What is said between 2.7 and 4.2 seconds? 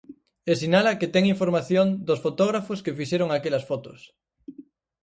que fixeron aquelas fotos.